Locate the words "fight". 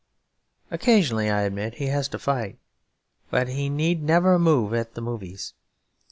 2.17-2.57